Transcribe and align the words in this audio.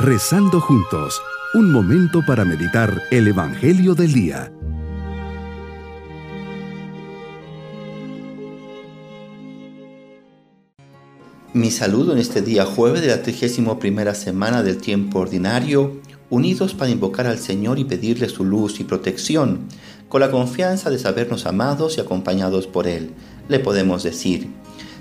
Rezando 0.00 0.60
juntos, 0.60 1.20
un 1.54 1.72
momento 1.72 2.24
para 2.24 2.44
meditar 2.44 3.02
el 3.10 3.26
Evangelio 3.26 3.96
del 3.96 4.12
Día. 4.12 4.52
Mi 11.52 11.72
saludo 11.72 12.12
en 12.12 12.18
este 12.18 12.42
día 12.42 12.64
jueves 12.64 13.00
de 13.00 13.08
la 13.08 13.22
31 13.22 13.80
primera 13.80 14.14
semana 14.14 14.62
del 14.62 14.78
tiempo 14.78 15.18
ordinario, 15.18 16.00
unidos 16.30 16.74
para 16.74 16.92
invocar 16.92 17.26
al 17.26 17.40
Señor 17.40 17.80
y 17.80 17.84
pedirle 17.84 18.28
su 18.28 18.44
luz 18.44 18.78
y 18.78 18.84
protección, 18.84 19.66
con 20.08 20.20
la 20.20 20.30
confianza 20.30 20.90
de 20.90 21.00
sabernos 21.00 21.44
amados 21.44 21.98
y 21.98 22.00
acompañados 22.00 22.68
por 22.68 22.86
Él. 22.86 23.10
Le 23.48 23.58
podemos 23.58 24.04
decir, 24.04 24.48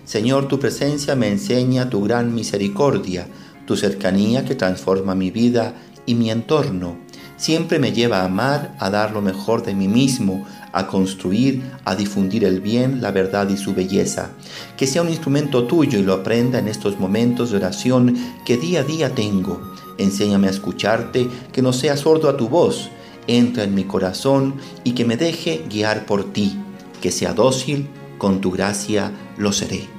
Señor, 0.06 0.48
tu 0.48 0.58
presencia 0.58 1.16
me 1.16 1.28
enseña 1.28 1.92
tu 1.92 2.02
gran 2.02 2.34
misericordia, 2.34 3.28
tu 3.68 3.76
cercanía 3.76 4.46
que 4.46 4.56
transforma 4.56 5.14
mi 5.14 5.30
vida 5.30 5.76
y 6.08 6.16
mi 6.16 6.32
entorno. 6.32 6.98
Siempre 7.36 7.78
me 7.78 7.92
lleva 7.92 8.22
a 8.22 8.26
amar, 8.26 8.76
a 8.80 8.90
dar 8.90 9.12
lo 9.12 9.22
mejor 9.22 9.64
de 9.64 9.76
mí 9.76 9.88
mismo, 9.88 10.44
a 10.72 10.88
construir, 10.88 11.62
a 11.86 11.96
difundir 11.96 12.46
el 12.46 12.62
bien, 12.62 13.02
la 13.02 13.12
verdad 13.12 13.48
y 13.50 13.58
su 13.58 13.76
belleza. 13.76 14.32
Que 14.76 14.88
sea 14.88 15.04
un 15.04 15.10
instrumento 15.10 15.66
tuyo 15.66 16.00
y 16.00 16.04
lo 16.04 16.14
aprenda 16.14 16.58
en 16.58 16.68
estos 16.68 17.00
momentos 17.00 17.52
de 17.52 17.58
oración 17.58 18.18
que 18.46 18.58
día 18.58 18.80
a 18.80 18.84
día 18.84 19.14
tengo. 19.14 19.62
Enséñame 20.00 20.48
a 20.48 20.52
escucharte, 20.52 21.28
que 21.52 21.62
no 21.62 21.74
sea 21.74 21.98
sordo 21.98 22.30
a 22.30 22.38
tu 22.38 22.50
voz. 22.50 22.90
Entra 23.28 23.66
en 23.66 23.76
mi 23.76 23.84
corazón 23.84 24.56
y 24.84 24.94
que 24.94 25.06
me 25.06 25.18
deje 25.18 25.66
guiar 25.70 26.06
por 26.06 26.32
ti. 26.32 26.58
Que 27.02 27.12
sea 27.12 27.34
dócil, 27.34 27.88
con 28.18 28.42
tu 28.42 28.50
gracia 28.50 29.12
lo 29.38 29.52
seré. 29.52 29.97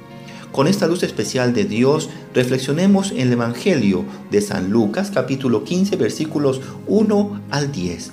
Con 0.51 0.67
esta 0.67 0.87
luz 0.87 1.03
especial 1.03 1.53
de 1.53 1.65
Dios, 1.65 2.09
reflexionemos 2.33 3.11
en 3.11 3.19
el 3.19 3.33
Evangelio 3.33 4.03
de 4.31 4.41
San 4.41 4.71
Lucas 4.71 5.11
capítulo 5.13 5.63
15 5.63 5.95
versículos 5.95 6.59
1 6.87 7.41
al 7.51 7.71
10. 7.71 8.11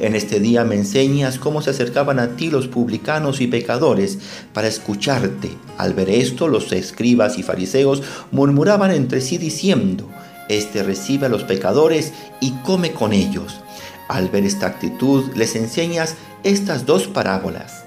En 0.00 0.14
este 0.14 0.40
día 0.40 0.64
me 0.64 0.76
enseñas 0.76 1.38
cómo 1.38 1.60
se 1.60 1.70
acercaban 1.70 2.18
a 2.18 2.36
ti 2.36 2.50
los 2.50 2.68
publicanos 2.68 3.42
y 3.42 3.48
pecadores 3.48 4.18
para 4.54 4.68
escucharte. 4.68 5.50
Al 5.76 5.92
ver 5.92 6.08
esto, 6.08 6.48
los 6.48 6.72
escribas 6.72 7.38
y 7.38 7.42
fariseos 7.42 8.02
murmuraban 8.30 8.90
entre 8.90 9.20
sí 9.20 9.36
diciendo, 9.36 10.08
Este 10.48 10.82
recibe 10.82 11.26
a 11.26 11.30
los 11.30 11.44
pecadores 11.44 12.12
y 12.40 12.52
come 12.64 12.92
con 12.92 13.12
ellos. 13.12 13.60
Al 14.08 14.30
ver 14.30 14.44
esta 14.44 14.66
actitud, 14.66 15.24
les 15.34 15.54
enseñas 15.54 16.14
estas 16.44 16.86
dos 16.86 17.08
parábolas. 17.08 17.85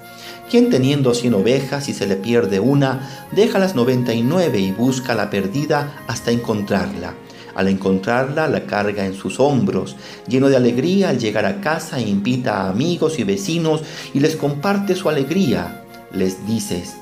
Quien 0.49 0.71
teniendo 0.71 1.13
cien 1.13 1.35
ovejas 1.35 1.89
y 1.89 1.93
se 1.93 2.07
le 2.07 2.15
pierde 2.15 2.59
una, 2.59 3.27
deja 3.31 3.59
las 3.59 3.75
noventa 3.75 4.15
y 4.15 4.23
nueve 4.23 4.59
y 4.59 4.71
busca 4.71 5.13
la 5.13 5.29
perdida 5.29 6.03
hasta 6.07 6.31
encontrarla. 6.31 7.13
Al 7.53 7.67
encontrarla, 7.67 8.47
la 8.47 8.65
carga 8.65 9.05
en 9.05 9.13
sus 9.13 9.39
hombros. 9.39 9.95
Lleno 10.27 10.49
de 10.49 10.55
alegría, 10.55 11.09
al 11.09 11.19
llegar 11.19 11.45
a 11.45 11.61
casa, 11.61 12.01
invita 12.01 12.61
a 12.61 12.69
amigos 12.69 13.19
y 13.19 13.25
vecinos 13.25 13.83
y 14.11 14.21
les 14.21 14.35
comparte 14.35 14.95
su 14.95 15.07
alegría. 15.07 15.83
Les 16.11 16.47
dices, 16.47 16.95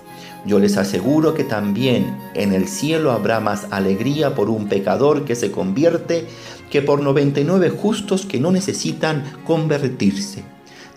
yo 0.45 0.59
les 0.59 0.75
aseguro 0.75 1.33
que 1.33 1.45
también 1.45 2.17
en 2.33 2.51
el 2.51 2.67
cielo 2.67 3.13
habrá 3.13 3.39
más 3.39 3.67
alegría 3.71 4.35
por 4.35 4.49
un 4.49 4.67
pecador 4.67 5.23
que 5.23 5.35
se 5.35 5.51
convierte 5.51 6.27
que 6.69 6.81
por 6.81 7.01
noventa 7.01 7.39
y 7.39 7.45
nueve 7.45 7.69
justos 7.69 8.25
que 8.25 8.41
no 8.41 8.51
necesitan 8.51 9.23
convertirse. 9.45 10.43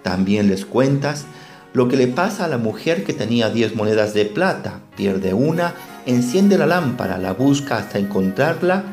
También 0.02 0.48
les 0.48 0.64
cuentas 0.64 1.26
lo 1.72 1.88
que 1.88 1.96
le 1.96 2.08
pasa 2.08 2.44
a 2.44 2.48
la 2.48 2.58
mujer 2.58 3.04
que 3.04 3.12
tenía 3.12 3.48
diez 3.50 3.76
monedas 3.76 4.12
de 4.12 4.24
plata, 4.24 4.80
pierde 4.96 5.34
una, 5.34 5.74
enciende 6.04 6.58
la 6.58 6.66
lámpara, 6.66 7.16
la 7.18 7.32
busca 7.32 7.76
hasta 7.76 7.98
encontrarla, 7.98 8.84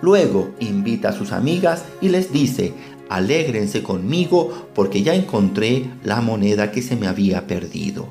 luego 0.00 0.54
invita 0.60 1.10
a 1.10 1.12
sus 1.12 1.32
amigas 1.32 1.84
y 2.00 2.08
les 2.08 2.32
dice, 2.32 2.72
alégrense 3.10 3.82
conmigo 3.82 4.68
porque 4.74 5.02
ya 5.02 5.14
encontré 5.14 5.90
la 6.02 6.22
moneda 6.22 6.72
que 6.72 6.80
se 6.80 6.96
me 6.96 7.06
había 7.06 7.46
perdido. 7.46 8.08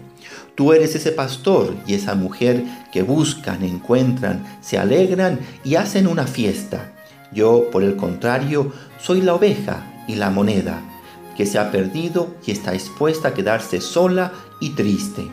Tú 0.54 0.72
eres 0.72 0.94
ese 0.94 1.12
pastor 1.12 1.76
y 1.88 1.96
esa 1.96 2.14
mujer 2.14 2.64
que 2.92 3.02
buscan, 3.02 3.64
encuentran, 3.64 4.46
se 4.62 4.78
alegran 4.78 5.40
y 5.64 5.76
hacen 5.76 6.06
una 6.06 6.28
fiesta. 6.28 6.94
Yo, 7.34 7.72
por 7.72 7.82
el 7.82 7.96
contrario, 7.96 8.72
soy 9.00 9.22
la 9.22 9.34
oveja 9.34 10.06
y 10.08 10.14
la 10.14 10.30
moneda 10.30 10.93
que 11.36 11.46
se 11.46 11.60
ha 11.60 11.72
perdido 11.72 12.36
y 12.46 12.52
está 12.52 12.74
expuesta 12.74 13.30
a 13.30 13.34
quedarse 13.34 13.82
sola 13.82 14.34
y 14.60 14.72
triste. 14.72 15.28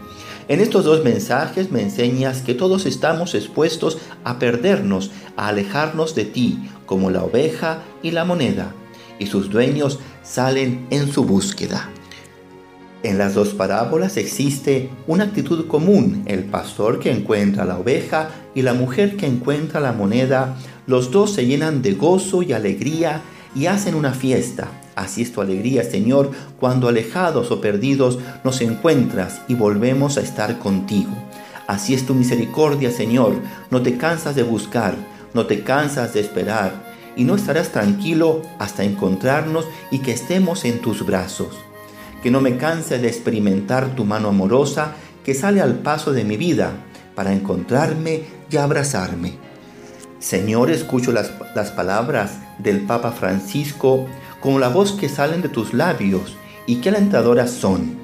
En 0.48 0.60
estos 0.60 0.84
dos 0.84 1.04
mensajes 1.04 1.70
me 1.70 1.82
enseñas 1.82 2.42
que 2.42 2.54
todos 2.54 2.84
estamos 2.84 3.34
expuestos 3.34 3.98
a 4.24 4.38
perdernos, 4.38 5.12
a 5.36 5.48
alejarnos 5.48 6.14
de 6.14 6.24
ti, 6.24 6.68
como 6.86 7.10
la 7.10 7.22
oveja 7.22 7.82
y 8.02 8.10
la 8.10 8.24
moneda, 8.24 8.74
y 9.20 9.26
sus 9.26 9.48
dueños 9.50 10.00
salen 10.24 10.86
en 10.90 11.12
su 11.12 11.24
búsqueda. 11.24 11.88
En 13.02 13.16
las 13.16 13.34
dos 13.34 13.50
parábolas 13.50 14.16
existe 14.16 14.90
una 15.06 15.24
actitud 15.24 15.68
común, 15.68 16.22
el 16.26 16.44
pastor 16.44 16.98
que 16.98 17.12
encuentra 17.12 17.64
la 17.64 17.78
oveja 17.78 18.30
y 18.54 18.62
la 18.62 18.74
mujer 18.74 19.16
que 19.16 19.26
encuentra 19.26 19.80
la 19.80 19.92
moneda, 19.92 20.56
los 20.86 21.10
dos 21.10 21.32
se 21.32 21.46
llenan 21.46 21.80
de 21.80 21.92
gozo 21.92 22.42
y 22.42 22.52
alegría 22.52 23.22
y 23.54 23.66
hacen 23.66 23.94
una 23.94 24.12
fiesta. 24.12 24.68
Así 25.00 25.22
es 25.22 25.32
tu 25.32 25.40
alegría, 25.40 25.82
Señor, 25.82 26.30
cuando 26.58 26.86
alejados 26.86 27.50
o 27.50 27.62
perdidos 27.62 28.18
nos 28.44 28.60
encuentras 28.60 29.40
y 29.48 29.54
volvemos 29.54 30.18
a 30.18 30.20
estar 30.20 30.58
contigo. 30.58 31.10
Así 31.66 31.94
es 31.94 32.04
tu 32.04 32.12
misericordia, 32.12 32.90
Señor. 32.90 33.36
No 33.70 33.80
te 33.80 33.96
cansas 33.96 34.34
de 34.34 34.42
buscar, 34.42 34.94
no 35.32 35.46
te 35.46 35.62
cansas 35.62 36.12
de 36.12 36.20
esperar, 36.20 36.72
y 37.16 37.24
no 37.24 37.34
estarás 37.34 37.70
tranquilo 37.70 38.42
hasta 38.58 38.84
encontrarnos 38.84 39.64
y 39.90 40.00
que 40.00 40.12
estemos 40.12 40.66
en 40.66 40.82
tus 40.82 41.06
brazos. 41.06 41.56
Que 42.22 42.30
no 42.30 42.42
me 42.42 42.58
canse 42.58 42.98
de 42.98 43.08
experimentar 43.08 43.96
tu 43.96 44.04
mano 44.04 44.28
amorosa 44.28 44.92
que 45.24 45.32
sale 45.32 45.62
al 45.62 45.76
paso 45.76 46.12
de 46.12 46.24
mi 46.24 46.36
vida 46.36 46.72
para 47.14 47.32
encontrarme 47.32 48.24
y 48.50 48.58
abrazarme. 48.58 49.32
Señor, 50.18 50.70
escucho 50.70 51.10
las, 51.10 51.32
las 51.54 51.70
palabras 51.70 52.32
del 52.58 52.80
Papa 52.80 53.12
Francisco 53.12 54.06
como 54.40 54.58
la 54.58 54.68
voz 54.68 54.92
que 54.92 55.08
salen 55.08 55.42
de 55.42 55.48
tus 55.48 55.74
labios 55.74 56.36
y 56.66 56.76
qué 56.76 56.88
alentadoras 56.88 57.50
son. 57.50 57.98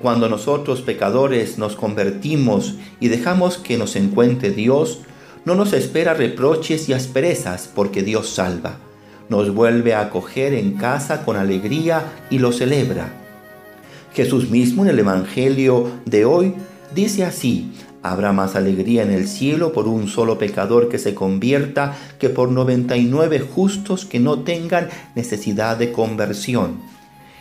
Cuando 0.00 0.28
nosotros 0.28 0.82
pecadores 0.82 1.58
nos 1.58 1.76
convertimos 1.76 2.74
y 3.00 3.08
dejamos 3.08 3.56
que 3.58 3.78
nos 3.78 3.96
encuentre 3.96 4.50
Dios, 4.50 5.00
no 5.44 5.54
nos 5.54 5.72
espera 5.72 6.14
reproches 6.14 6.88
y 6.88 6.92
asperezas 6.92 7.70
porque 7.74 8.02
Dios 8.02 8.28
salva. 8.28 8.76
Nos 9.28 9.54
vuelve 9.54 9.94
a 9.94 10.02
acoger 10.02 10.52
en 10.52 10.74
casa 10.74 11.24
con 11.24 11.36
alegría 11.36 12.12
y 12.28 12.38
lo 12.38 12.52
celebra. 12.52 13.08
Jesús 14.12 14.50
mismo 14.50 14.84
en 14.84 14.90
el 14.90 14.98
Evangelio 14.98 15.90
de 16.04 16.24
hoy 16.24 16.54
dice 16.94 17.24
así, 17.24 17.72
Habrá 18.04 18.34
más 18.34 18.54
alegría 18.54 19.02
en 19.02 19.10
el 19.10 19.26
cielo 19.26 19.72
por 19.72 19.88
un 19.88 20.08
solo 20.08 20.36
pecador 20.36 20.90
que 20.90 20.98
se 20.98 21.14
convierta 21.14 21.96
que 22.18 22.28
por 22.28 22.50
99 22.50 23.40
justos 23.40 24.04
que 24.04 24.20
no 24.20 24.40
tengan 24.40 24.90
necesidad 25.14 25.78
de 25.78 25.90
conversión. 25.90 26.82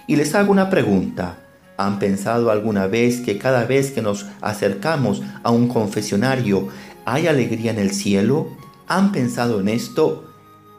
Y 0.07 0.15
les 0.15 0.33
hago 0.35 0.53
una 0.53 0.69
pregunta. 0.69 1.39
¿Han 1.75 1.99
pensado 1.99 2.49
alguna 2.49 2.87
vez 2.87 3.19
que 3.19 3.37
cada 3.37 3.65
vez 3.65 3.91
que 3.91 4.01
nos 4.01 4.25
acercamos 4.39 5.21
a 5.43 5.51
un 5.51 5.67
confesionario 5.67 6.69
hay 7.03 7.27
alegría 7.27 7.71
en 7.71 7.79
el 7.79 7.91
cielo? 7.91 8.47
¿Han 8.87 9.11
pensado 9.11 9.59
en 9.59 9.67
esto? 9.67 10.31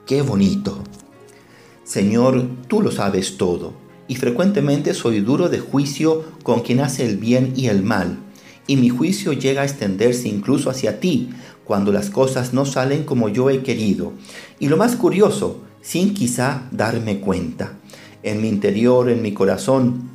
¡Qué 0.06 0.22
bonito! 0.22 0.82
Señor, 1.84 2.46
tú 2.68 2.80
lo 2.80 2.90
sabes 2.90 3.36
todo, 3.36 3.74
y 4.08 4.16
frecuentemente 4.16 4.94
soy 4.94 5.20
duro 5.20 5.50
de 5.50 5.58
juicio 5.58 6.24
con 6.42 6.60
quien 6.60 6.80
hace 6.80 7.04
el 7.04 7.18
bien 7.18 7.52
y 7.54 7.66
el 7.66 7.82
mal 7.82 8.23
y 8.66 8.76
mi 8.76 8.88
juicio 8.88 9.32
llega 9.32 9.62
a 9.62 9.64
extenderse 9.64 10.28
incluso 10.28 10.70
hacia 10.70 11.00
ti 11.00 11.30
cuando 11.64 11.92
las 11.92 12.10
cosas 12.10 12.52
no 12.52 12.66
salen 12.66 13.04
como 13.04 13.28
yo 13.28 13.50
he 13.50 13.62
querido. 13.62 14.12
Y 14.58 14.68
lo 14.68 14.76
más 14.76 14.96
curioso, 14.96 15.62
sin 15.80 16.14
quizá 16.14 16.62
darme 16.70 17.20
cuenta, 17.20 17.72
en 18.22 18.40
mi 18.40 18.48
interior, 18.48 19.10
en 19.10 19.22
mi 19.22 19.32
corazón, 19.32 20.10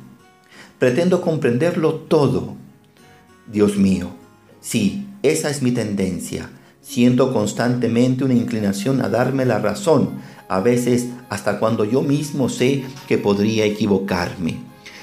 pretendo 0.78 1.20
comprenderlo 1.20 1.94
todo. 1.94 2.54
Dios 3.52 3.76
mío, 3.76 4.10
sí, 4.60 5.06
esa 5.22 5.50
es 5.50 5.62
mi 5.62 5.72
tendencia. 5.72 6.50
Siento 6.80 7.32
constantemente 7.32 8.24
una 8.24 8.34
inclinación 8.34 9.02
a 9.02 9.08
darme 9.08 9.44
la 9.44 9.58
razón, 9.58 10.10
a 10.48 10.60
veces 10.60 11.06
hasta 11.28 11.58
cuando 11.60 11.84
yo 11.84 12.02
mismo 12.02 12.48
sé 12.48 12.84
que 13.06 13.18
podría 13.18 13.64
equivocarme. 13.64 14.56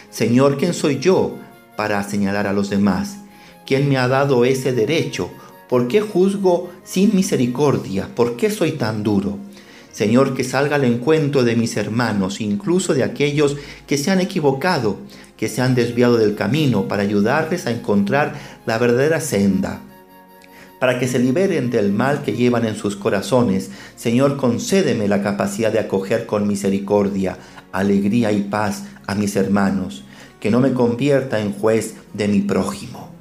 Señor, 0.09 0.57
¿quién 0.57 0.73
soy 0.73 0.99
yo 0.99 1.35
para 1.75 2.01
señalar 2.03 2.47
a 2.47 2.53
los 2.53 2.69
demás? 2.69 3.19
¿Quién 3.67 3.89
me 3.89 3.97
ha 3.97 4.07
dado 4.07 4.45
ese 4.45 4.71
derecho? 4.71 5.29
¿Por 5.67 5.89
qué 5.89 5.99
juzgo 5.99 6.71
sin 6.85 7.13
misericordia? 7.13 8.07
¿Por 8.15 8.37
qué 8.37 8.49
soy 8.49 8.71
tan 8.71 9.03
duro? 9.03 9.39
Señor, 9.91 10.33
que 10.35 10.45
salga 10.45 10.77
al 10.77 10.85
encuentro 10.85 11.43
de 11.43 11.57
mis 11.57 11.75
hermanos, 11.75 12.39
incluso 12.39 12.93
de 12.93 13.03
aquellos 13.03 13.57
que 13.85 13.97
se 13.97 14.09
han 14.09 14.21
equivocado, 14.21 14.99
que 15.35 15.49
se 15.49 15.61
han 15.61 15.75
desviado 15.75 16.15
del 16.15 16.35
camino, 16.35 16.87
para 16.87 17.03
ayudarles 17.03 17.67
a 17.67 17.71
encontrar 17.71 18.35
la 18.65 18.77
verdadera 18.77 19.19
senda. 19.19 19.81
para 20.79 20.99
que 20.99 21.07
se 21.07 21.17
liberen 21.17 21.71
del 21.71 21.91
mal 21.91 22.21
que 22.21 22.33
llevan 22.33 22.63
en 22.63 22.75
sus 22.75 22.95
corazones. 22.95 23.71
Señor, 23.95 24.37
concédeme 24.37 25.07
la 25.07 25.23
capacidad 25.23 25.71
de 25.71 25.79
acoger 25.79 26.27
con 26.27 26.47
misericordia, 26.47 27.37
alegría 27.71 28.31
y 28.31 28.43
paz 28.43 28.83
a 29.07 29.15
mis 29.15 29.35
hermanos, 29.35 30.03
que 30.39 30.51
no 30.51 30.59
me 30.59 30.73
convierta 30.73 31.41
en 31.41 31.51
juez 31.51 31.95
de 32.13 32.27
mi 32.27 32.41
prójimo. 32.41 33.16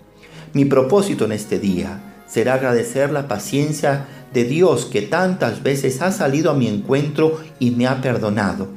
Mi 0.56 0.64
propósito 0.64 1.26
en 1.26 1.32
este 1.32 1.58
día 1.58 2.22
será 2.26 2.54
agradecer 2.54 3.12
la 3.12 3.28
paciencia 3.28 4.06
de 4.32 4.44
Dios 4.44 4.86
que 4.86 5.02
tantas 5.02 5.62
veces 5.62 6.00
ha 6.00 6.10
salido 6.10 6.50
a 6.50 6.54
mi 6.54 6.66
encuentro 6.66 7.42
y 7.58 7.72
me 7.72 7.86
ha 7.86 8.00
perdonado. 8.00 8.68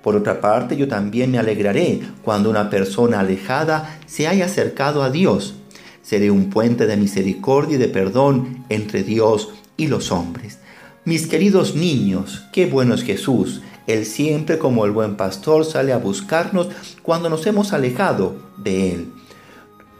Por 0.00 0.14
otra 0.14 0.40
parte, 0.40 0.76
yo 0.76 0.86
también 0.86 1.32
me 1.32 1.40
alegraré 1.40 2.02
cuando 2.22 2.50
una 2.50 2.70
persona 2.70 3.18
alejada 3.18 3.98
se 4.06 4.28
haya 4.28 4.44
acercado 4.44 5.02
a 5.02 5.10
Dios 5.10 5.56
Seré 6.02 6.30
un 6.30 6.50
puente 6.50 6.86
de 6.86 6.96
misericordia 6.96 7.74
y 7.74 7.78
de 7.78 7.88
perdón 7.88 8.64
entre 8.68 9.02
Dios 9.02 9.48
y 9.76 9.88
los 9.88 10.12
hombres. 10.12 10.58
Mis 11.04 11.26
queridos 11.26 11.74
niños, 11.74 12.44
qué 12.52 12.66
bueno 12.66 12.94
es 12.94 13.02
Jesús. 13.02 13.60
Él 13.88 14.06
siempre 14.06 14.58
como 14.58 14.84
el 14.84 14.92
buen 14.92 15.16
pastor 15.16 15.64
sale 15.64 15.92
a 15.92 15.98
buscarnos 15.98 16.68
cuando 17.02 17.28
nos 17.28 17.44
hemos 17.48 17.72
alejado 17.72 18.36
de 18.56 18.92
Él. 18.92 19.12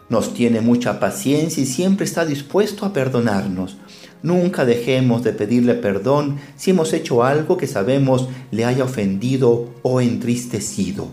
Nos 0.09 0.35
tiene 0.35 0.61
mucha 0.61 1.01
paciencia 1.01 1.62
y 1.62 1.67
siempre 1.67 2.05
está 2.05 2.27
dispuesto 2.27 2.85
a 2.85 2.93
perdonarnos. 2.93 3.77
Nunca 4.23 4.65
dejemos 4.65 5.23
de 5.23 5.33
pedirle 5.33 5.75
perdón 5.75 6.39
si 6.56 6.71
hemos 6.71 6.93
hecho 6.93 7.25
algo 7.25 7.56
que 7.56 7.67
sabemos 7.67 8.29
le 8.51 8.65
haya 8.65 8.85
ofendido 8.85 9.71
o 9.83 10.01
entristecido. 10.01 11.09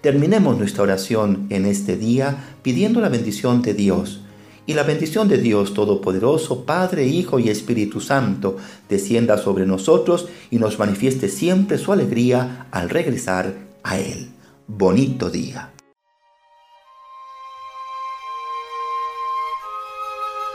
Terminemos 0.00 0.58
nuestra 0.58 0.82
oración 0.82 1.46
en 1.50 1.66
este 1.66 1.96
día 1.96 2.56
pidiendo 2.62 3.00
la 3.00 3.08
bendición 3.08 3.62
de 3.62 3.74
Dios. 3.74 4.20
Y 4.66 4.72
la 4.74 4.82
bendición 4.82 5.28
de 5.28 5.38
Dios 5.38 5.74
Todopoderoso, 5.74 6.64
Padre, 6.64 7.06
Hijo 7.06 7.38
y 7.38 7.50
Espíritu 7.50 8.00
Santo, 8.00 8.56
descienda 8.88 9.36
sobre 9.36 9.66
nosotros 9.66 10.28
y 10.50 10.58
nos 10.58 10.78
manifieste 10.78 11.28
siempre 11.28 11.76
su 11.76 11.92
alegría 11.92 12.66
al 12.70 12.88
regresar 12.88 13.54
a 13.82 13.98
Él. 13.98 14.30
Bonito 14.66 15.28
día. 15.28 15.73